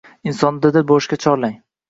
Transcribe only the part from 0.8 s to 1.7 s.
bo‘lishga chorlang.